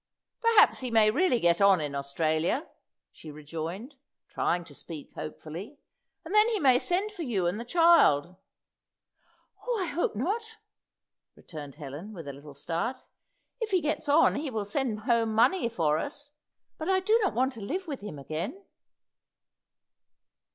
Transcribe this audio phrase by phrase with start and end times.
[0.41, 2.67] "Perhaps he may really get on in Australia,"
[3.11, 3.93] she rejoined,
[4.27, 5.77] trying to speak hopefully;
[6.25, 8.35] "and then he may send for you and the child."
[9.63, 10.57] "Oh, I hope not!"
[11.35, 13.05] returned Helen, with a little start.
[13.59, 16.31] "If he gets on, he will send home money for us;
[16.79, 18.65] but I do not want to live with him again."